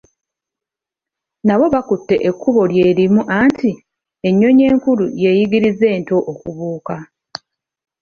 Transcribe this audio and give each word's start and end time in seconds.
Nabo 1.45 1.65
bakutte 1.73 2.15
ekkubo 2.29 2.61
lye 2.71 2.85
limu 2.97 3.21
anti, 3.39 3.69
"ennyonyi 4.27 4.63
enkulu 4.71 5.05
yeeyiriza 5.21 5.85
ento 5.97 6.17
okubuuka." 6.31 6.95